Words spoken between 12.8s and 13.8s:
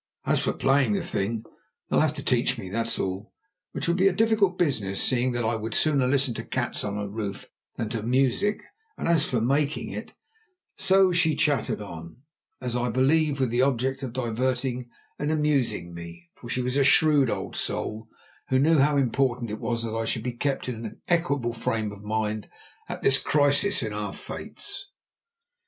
believe with the